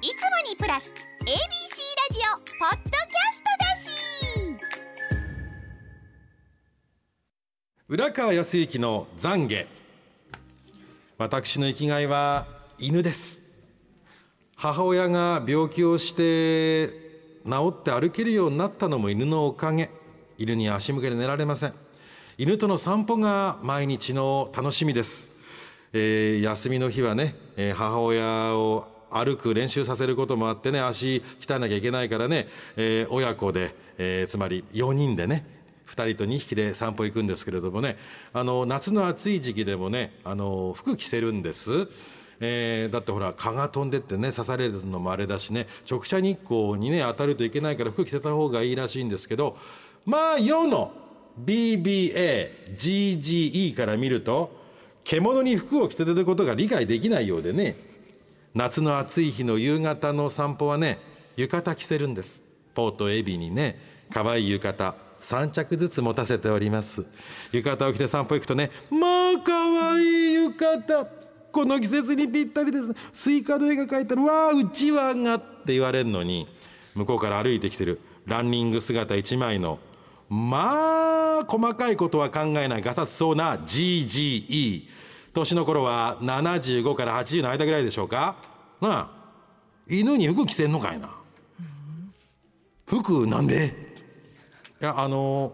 [0.00, 0.14] いつも
[0.48, 0.92] にプラス
[1.22, 1.34] ABC ラ
[2.12, 3.90] ジオポッドキャストだし。
[7.88, 9.66] 浦川康之の懺悔。
[11.18, 12.46] 私の生きがいは
[12.78, 13.40] 犬です。
[14.54, 16.90] 母親が病気をして
[17.44, 19.90] 治って歩けるようになったのも犬のおかげ。
[20.38, 21.72] 犬に足向けて寝られません。
[22.36, 25.32] 犬との散歩が毎日の楽しみです、
[25.92, 35.44] えー休みの日はね、えー母親を歩く練習させることもあってね足鍛えなきゃいけないからね、えー親子で、えーつまり4人でね
[35.86, 37.96] 2人と2匹で散歩行くんですけれどもね
[38.32, 41.88] あの夏の暑い時期でもねあの服着せるんです。
[42.40, 49.56] えーだってほら蚊が飛んでってね刺されるのもあれだしね直射日光にね当たるといけないから服着せた方がいいらしいんですけど
[50.06, 50.92] まあ世の
[51.44, 52.74] BBAGGE
[53.74, 54.56] から見ると
[55.04, 57.74] 獣に服を着せてることが理解できないようでね
[58.58, 60.98] 夏の暑い日の夕方の散歩はね
[61.36, 62.42] 浴衣着せるんです。
[62.74, 63.80] ポートエビにね
[64.12, 67.06] 可愛い浴衣3着ずつ持たせております。
[67.52, 71.06] 浴衣を着て散歩行くとねまあ可愛い浴衣
[71.52, 74.24] この季節にぴったりですスイカの絵が描いてある。
[74.24, 76.48] わあうちわがって言われるのに
[76.96, 79.78] 向こうから歩いてきてるランニング姿一枚の
[80.28, 84.82] まあ細かいことは考えないガサツそうな GGE
[85.32, 88.36] 年の頃は75から80の間ぐらいでしょうか？
[88.80, 89.10] なあ
[89.88, 91.10] 犬に服着せんのかいな。
[92.86, 93.74] 服なんで？
[94.80, 95.52] いやあの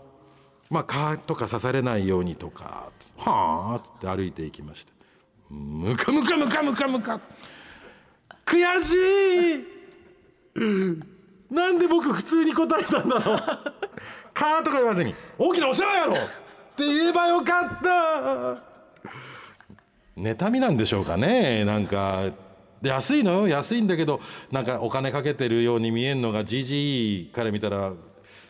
[0.70, 4.92] まあ蚊とか刺されないようにとかはあって歩いていきました
[5.50, 7.20] ムカムカムカムカムカ。
[8.44, 8.94] 悔し
[9.60, 9.64] い。
[11.50, 13.38] なんで僕普通に答えたんだろう。
[14.32, 16.18] 蚊とか言わずに大きなお世話やろっ
[16.76, 18.73] て言えばよかった。
[20.16, 21.64] 妬みなんでしょうかね。
[21.64, 22.30] なんか
[22.82, 23.32] 安いの？
[23.32, 24.20] よ安いんだけど
[24.52, 27.92] なんかお金かけてるように見えるのが GG から見たら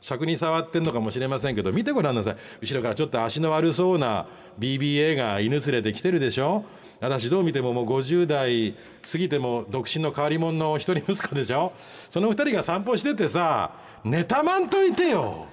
[0.01, 2.37] 尺に触ってんのかもしれませんけど見てごらんなさい。
[2.61, 4.27] 後ろからちょっと足の悪そうな
[4.59, 6.65] BBA が犬連れてきてるでしょ？
[7.01, 8.75] 私どう見てももう50代
[9.11, 11.73] 過ぎても独身の変わり者の一人息子でしょ？
[12.11, 13.73] その二人が散歩しててさ
[14.05, 15.47] 妬まんといてよ。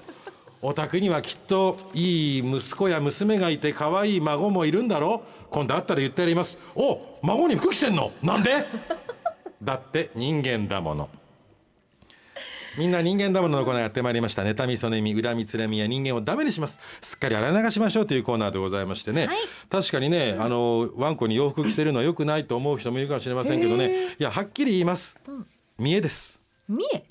[0.61, 6.57] お宅にはきっといい息子や娘がいて可愛い孫もいるんだろ今度会ったら言ってやります。
[6.75, 8.11] お孫に服着てんの？
[8.21, 8.65] なんで？
[9.61, 11.09] だって人間だもの。
[12.77, 14.43] みんな人間だもののコーナーやってまいりました。
[14.43, 16.79] 妬みそねみ恨みつらみや人間をダメにします。
[17.01, 19.27] すっかり洗い流しましょうというコーナーでございましてね、
[19.69, 24.15] 確かにねあのワンコに洋服着せるのは良くないと思う人もいるかもしれませんけどね。
[24.17, 25.17] いやはっきり言います。
[25.77, 26.39] 見えです。
[26.69, 27.03] 見え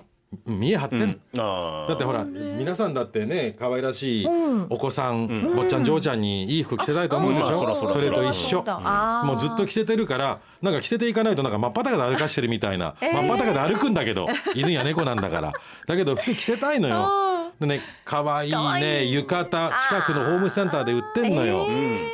[0.47, 4.27] 見え張ってんの、あだってほら皆さんだってね可愛らしい
[4.69, 7.67] お子さん、坊ちゃん嬢ちゃんにいい服着せたいと思うでしょ、うん。
[7.67, 8.63] まあそれと一緒。
[8.67, 9.27] あー。
[9.27, 15.53] もうずっと着せてるからなんか着せていかないとなんか真っ裸で歩かしてるみたいな、真っ裸で歩くんだけど犬や猫なんだから。
[15.87, 17.40] だけど服着せたいのよ。
[17.61, 21.67] でね可愛いね浴衣近くのホームセンターで売ってんのよ、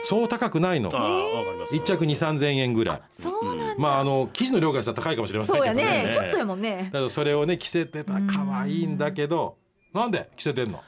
[0.05, 0.91] そう高くないの。
[0.93, 1.77] あわかります。
[1.77, 3.03] 一着2 3千円ぐらい。
[3.13, 3.75] そうなんだ。
[3.79, 5.85] まああの生地の量からしたら高いかもしれませんそうけどね。
[5.85, 6.13] やね。
[6.13, 6.91] ちょっとやもんね。
[6.93, 8.15] だからそれをね着せてた。
[8.15, 9.57] 可愛いんだけど
[9.95, 10.81] なんで着せてんの？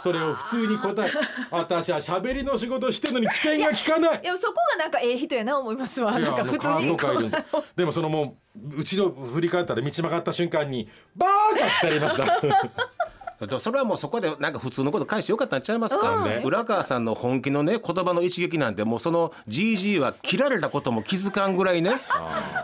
[0.00, 1.10] それを普通に答え
[1.50, 4.20] 私は喋りの仕事してんのに起点が効かない。
[4.22, 6.18] いやそこがなんかええ人やな思いますわ。
[6.18, 6.96] なんか普通に。
[7.76, 12.24] でもそのもう後ろ振り返ったら道曲がった瞬間にバーカってやりました。
[12.40, 12.52] で
[13.58, 16.42] それはもうそこでなんか普通のこと返してよかったんちゃいますか、うん。
[16.44, 21.92] 浦川さんの本気のね言葉の一撃なんてもうその GG は切られたことも気づかんぐらいね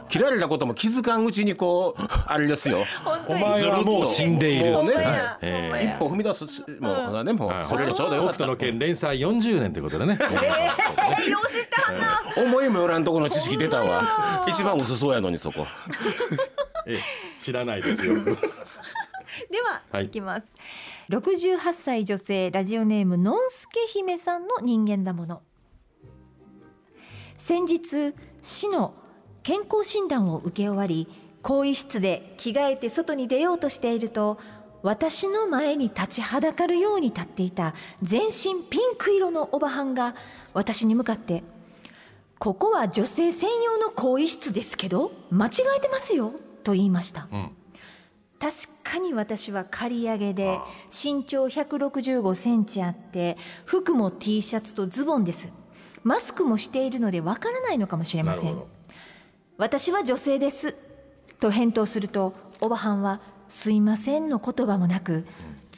[0.09, 2.85] 切られたことも気づかんうちにこうあれですよ。
[3.29, 4.93] お前はもう死んでいるもうね。
[5.43, 7.67] えほんまや一歩踏み出すもうねもうはい。
[7.67, 8.35] それでちょうどよかった。
[8.35, 10.17] 北斗の拳連載40年ということでね。
[10.21, 14.45] えーよう知ってはんな思いもよらんところの知識出たわ。
[14.49, 15.67] 一番薄そうやのにそこ。
[16.87, 17.01] ええ。
[17.39, 18.15] 知らないですよ
[19.53, 20.47] では、はいい、きます。
[21.11, 25.43] 68歳女性ラジオネームのんすけ姫さんの人間だもの。
[27.37, 28.95] 先日市の
[29.43, 31.07] 健康診断を受け終わり
[31.43, 34.39] 更衣室で着替えて外に出ようとしていると
[34.83, 40.15] 私の前に立ちはだかるように立っていた全身ピンク色のおばはんが
[40.55, 41.43] 私に向かって
[42.39, 46.33] 「ここは女性専用の更衣室ですけど間違えてますよ」
[46.63, 47.27] と言いました。
[48.43, 50.59] 確かに私は刈り上げで
[50.91, 55.49] 身長165センチあって服も T シャツとズボンです。
[56.03, 58.61] マスクもしているのでわからないのかもしれません。
[59.59, 60.75] 私は女性です。
[61.39, 65.25] と返答するとおばはんはすいませんの言葉もなく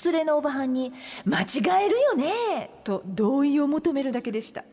[0.03, 0.95] 連れのおばはんに
[1.27, 4.65] 間違えるよねと同意を求めるだけでした。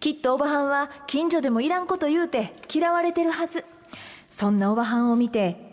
[0.00, 3.64] きっとおばはんは近所でもいらんこと言うて嫌われてるはず
[4.28, 5.71] そんなおばはんを見て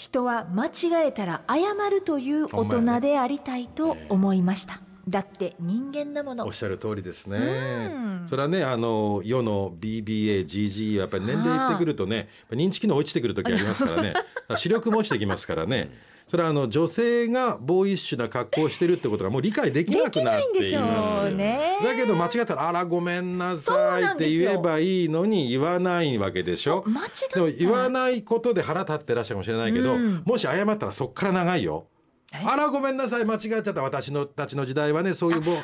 [0.00, 7.92] 人は間違えたら謝るという大人でありたいと思いました、だって人間だものおっしゃる通りですね。
[8.26, 14.14] それはねあの世の BBA、GG はやっぱり年齢いってくるとね、認知機能落ちてくる時ありますからね。
[14.56, 15.90] 視力も落ちてきますからね。
[16.30, 21.32] それはあの女性がボーイッシュな格好をしてるってことがもう理解できなくなっています。
[21.32, 21.76] ね。
[21.82, 26.84] だけど間違ったら「あらごめんなさい」って言えばいいのに言わないわけでしょ。
[26.84, 31.88] そう間違ったでも言わないことで腹立ってらっしゃるかもしれないけど、もし謝ったらそっから長いよ。
[32.32, 35.62] あらごめんなさい間違っちゃった私のたちの時代はねそういうもうね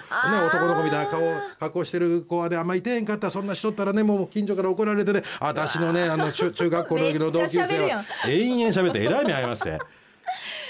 [0.49, 1.23] 男の子みたいな顔
[1.61, 9.79] 格好してる子はねあんまいてへんかったそんなしとったらねもう近所から怒られてね私のねあの中 中学校の時の同級生は延々喋ってえらい目合いますね。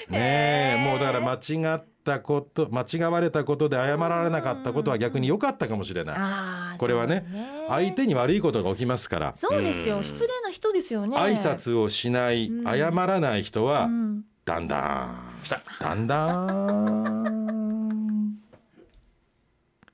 [0.09, 0.85] ねえ。
[0.85, 6.79] もうだから間違ったこと間違われたことで謝られなかったことは逆に良かったかもしれない。
[6.79, 9.35] これはねそう相手に悪いことが起きますから。
[9.35, 10.03] そうですよ。
[10.03, 11.17] 失礼な人ですよね。
[11.17, 14.23] 挨拶をしない謝らない人はん。
[14.45, 15.41] だんだん。
[15.43, 15.61] した。
[15.81, 17.67] だんだん。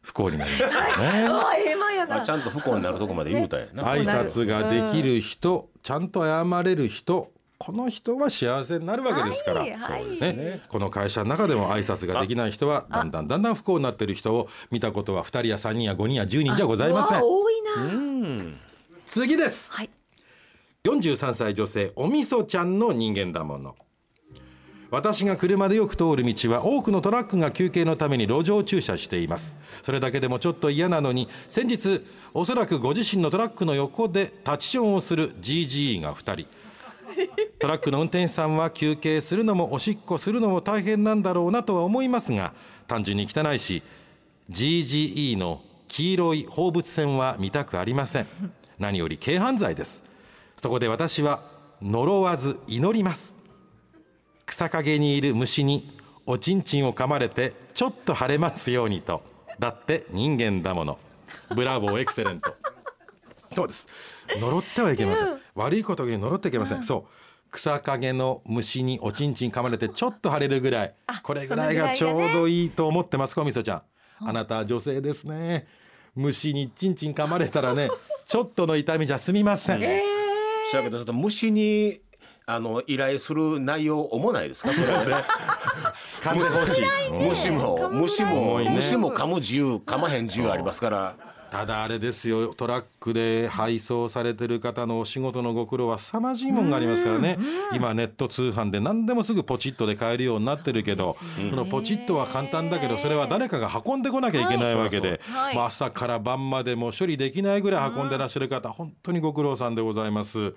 [0.03, 0.77] 不幸になりますよね。
[1.31, 2.17] あーええ前やな。
[2.21, 7.31] あちゃんと不幸になるとこまで言うたんやな、挨拶ができる人、ちゃんと謝れる人
[7.65, 10.01] この人は幸せになるわけですから、はいはい。
[10.01, 10.61] そうですね。
[10.69, 17.21] この会社の中でも挨拶ができない人はだんだんだんだん不幸になっている人を見たことは2人や3人や5人や10人じゃございません。
[17.23, 18.57] 多いな、
[19.07, 19.71] 次です。
[19.71, 19.91] はい。
[20.83, 23.77] 43歳女性おみそちゃんの人間だもの。
[24.91, 29.55] 私が車でよく通る道は多くのトラックが休憩のために路上駐車しています。
[29.85, 32.05] それだけでもちょっと嫌なのに先日
[32.35, 36.62] おそらくご自身のトラックの横で立ちションをする GG が2人
[37.63, 42.55] トラックの運転手さんは休憩するのもおしっこするのも大変なんだろうなとは思いますが
[42.89, 43.85] 単純に汚いし
[44.51, 48.27] GGE の黄色い放物線は見たくありません。
[48.81, 50.03] 何より軽犯罪です。
[50.57, 51.45] そこで私は
[51.81, 53.37] 呪わず祈ります。
[54.45, 59.23] 草陰にいる虫におちんちんを噛まれてちょっと晴れますようにと
[59.61, 60.99] だって人間だもの。
[61.55, 62.57] ブラボーエクセレント。
[63.55, 63.87] そうです？
[64.41, 67.05] 呪ってはいけません、悪いことに呪ってはいけません、そう
[67.53, 70.95] 草陰の虫におちんちん噛まれてちょっと腫れるぐらい。
[71.23, 73.83] これぐらいがちょうどいいと思ってますかみそちゃん。
[74.27, 75.67] あなたは女性ですね。
[76.15, 77.91] 虫にちんちん噛まれたらね
[78.27, 82.01] ちょっとの痛みじゃ済みません、しやけどちょっと虫に
[82.47, 84.73] あの依頼する内容重ないですか？
[84.73, 85.15] それはね。
[86.21, 91.17] 噛んでほし 虫も虫も、虫も噛む自由噛まへん自由ありますから
[91.53, 97.39] ただあれですよトラックで配送されてる方のお仕事のご苦労は凄まじいもんがありますからね。
[97.75, 105.55] 今ネット通販で何でもすぐポチッとで買えるようになってるけどそのポチッとは簡単だけどそれは誰かが運んでこなきゃいけないわけではい。
[105.55, 110.55] まあ朝から晩までも処理できないぐらい運んでらっしゃる方本当にご苦労さんでございます。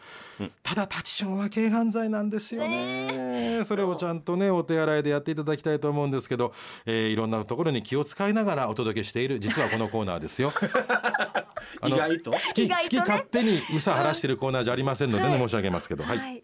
[0.64, 3.64] ただ立ちションは軽犯罪なんですよね。
[3.66, 6.54] それをちゃんとねお手洗いでやっていただきたいと思うんですけど
[6.86, 10.54] えーいろんなところに気を使いながらお届けしている実はこのコーナーですよ
[11.86, 12.32] 意外と？
[12.32, 16.44] 好き好き勝手にうさ晴らしてるコーナーじゃありませんのでね、申し上げますけどはい、はい、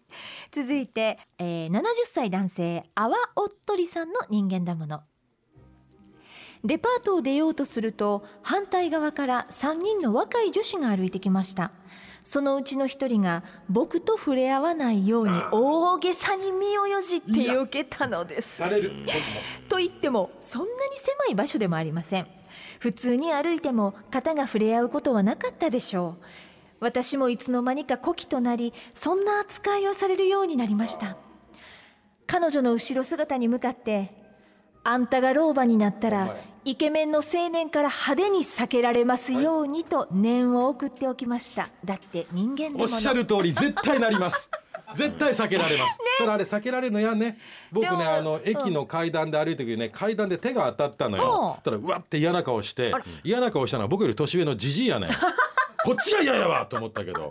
[0.50, 5.02] 続いて、えー、70歳男性阿波おっとりさんの人間だもの。
[6.64, 11.72] デパートを出ようとすると反対側から3人の若い女子が歩いてきました。
[12.24, 18.58] そのうちの一人が僕と触れ合わないように大げさに身をよじって避けたのです。
[18.58, 18.92] される。
[19.68, 22.26] と言ってもそんなに狭い場所でもありません
[22.78, 26.24] 普通に歩いても肩が触れ合うことはなかったでしょう。
[26.80, 31.16] 私もいつの間にか古希となりそんな扱いをされるようになりました。
[32.26, 34.10] 彼女の後ろ姿に向かって
[34.84, 41.68] あんたが老婆になったらイケメンの青年から派手に避けられますようにと念を送っておきました。
[41.84, 44.50] だって人間だものおっしゃる通り絶対なります
[44.94, 47.38] 絶対避けられます、ただあれ避けられるのやね。
[47.70, 51.56] 僕ねあの駅の階段で歩いてる時にね階段で手が当たったのよ。
[51.58, 51.62] うん。
[51.62, 52.92] ただうわって嫌な顔して
[53.24, 55.10] 嫌な顔したのは僕より年上のじじいやねん。
[55.84, 57.30] こっちが嫌やわと思ったけど。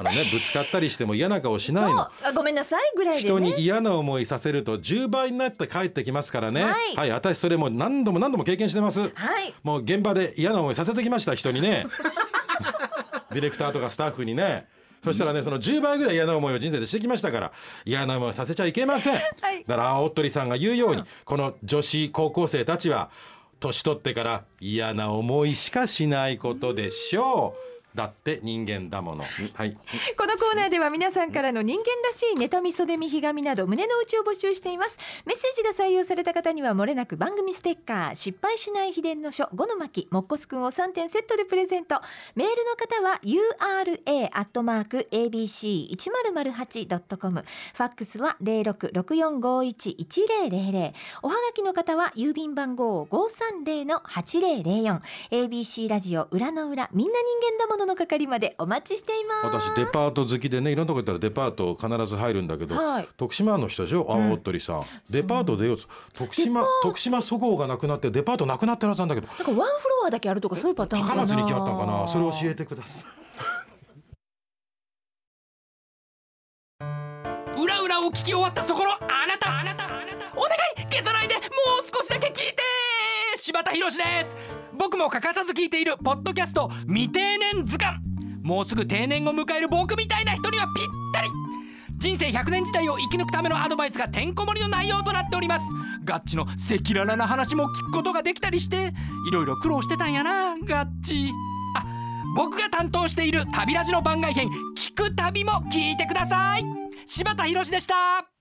[0.00, 2.08] あのねぶつかったりしても嫌な顔しないの。
[2.32, 6.64] ごめんなさいぐらいで人にね嫌な思いさせると10倍になって帰ってきますからね。
[6.94, 9.06] はい私それも何度も何度も経験してます、は
[9.42, 9.52] い。
[9.64, 11.86] もう現場で嫌な思いさせてきました人にね。
[13.32, 14.68] ディレクターとかスタッフにね
[15.04, 17.52] そしたらねその10倍ぐらい嫌な思いを人生でしてきましたから
[17.84, 19.14] 嫌な思いさせちゃいけません、
[19.52, 19.64] い。
[19.66, 23.10] だから青っ鳥さんが言うようにこの女子高校生たちは
[23.60, 27.67] 年取ってから嫌な思いしかしないことでしょう
[27.98, 29.24] だって人間だもの。
[29.24, 29.76] はい。
[30.16, 34.96] このコーナーでは皆さんからの人間らしいネタみそでみひがみなど胸の内を募集しています。
[35.26, 42.00] メッセージが採用された方にはもれなく番組ステッカー失敗しない秘伝の書5の巻もっこすくんを3点セットでプレゼント。
[42.36, 55.00] メールの方は ura アットマーク abc 一0 0 8 com ファックスは0664511000おはがきの方は郵便番号530の8004
[55.32, 63.08] ABC ラジオ裏の裏みんな人間だものの係までお待ちしています私デパート好きでねいろんなとこ行ったらデパート必ず入るんだけど、はい。
[63.16, 64.06] 徳島の人でしょ？
[64.08, 65.84] 青鳥さん、デパート出ようと。
[66.14, 69.26] 徳島徳島そごうがなくなってデパートなくなってるはずなんだけど。
[69.26, 71.22] なんかワンフロアだけあるとかそういうパターンかな。
[71.22, 72.06] 高松に来はったんかな。
[72.06, 73.10] それ教えてください。
[77.62, 79.58] 裏裏を聞き終わったそこのあなた。
[79.60, 79.88] あなたお
[80.42, 80.82] 願い。
[80.90, 81.34] 消さないで。
[81.34, 81.44] もう
[81.84, 82.56] 少しだけ聞いて。
[83.36, 84.36] 柴田博です
[84.78, 87.20] 僕も欠かさず聞いているポッドキャスト未定
[87.52, 87.98] 年図鑑。
[88.42, 91.28] もうすぐ定年を迎える僕みたいな人にはぴったり。
[91.96, 95.66] 人生100年時代を生き抜くためのアドバイスがてんこ盛りの内容となっております。
[96.04, 98.94] ガッチの赤裸々な話も聞くことができたりして
[99.28, 101.32] いろいろ苦労してたんやなガッチ。
[101.76, 101.84] あ
[102.36, 106.64] 僕が担当している旅ラジの番外編聞く旅も聞いてください。
[107.04, 108.37] 柴田博でした。